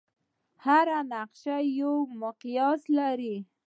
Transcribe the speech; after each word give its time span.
هره 0.65 0.99
نقشه 1.11 1.57
یو 1.79 1.93
مقیاس 2.21 2.81
لري. 2.97 3.35